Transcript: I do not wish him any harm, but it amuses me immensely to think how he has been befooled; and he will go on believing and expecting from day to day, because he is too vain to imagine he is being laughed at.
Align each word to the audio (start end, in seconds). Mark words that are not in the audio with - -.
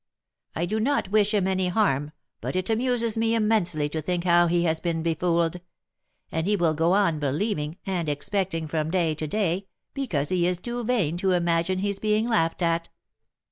I 0.55 0.65
do 0.65 0.79
not 0.79 1.11
wish 1.11 1.31
him 1.31 1.45
any 1.47 1.67
harm, 1.67 2.11
but 2.41 2.55
it 2.55 2.71
amuses 2.71 3.19
me 3.19 3.35
immensely 3.35 3.87
to 3.89 4.01
think 4.01 4.23
how 4.23 4.47
he 4.47 4.63
has 4.63 4.79
been 4.79 5.03
befooled; 5.03 5.61
and 6.31 6.47
he 6.47 6.55
will 6.55 6.73
go 6.73 6.93
on 6.93 7.19
believing 7.19 7.77
and 7.85 8.09
expecting 8.09 8.65
from 8.67 8.89
day 8.89 9.13
to 9.13 9.27
day, 9.27 9.67
because 9.93 10.29
he 10.29 10.47
is 10.47 10.57
too 10.57 10.83
vain 10.83 11.17
to 11.17 11.33
imagine 11.33 11.77
he 11.77 11.91
is 11.91 11.99
being 11.99 12.27
laughed 12.27 12.63
at. 12.63 12.89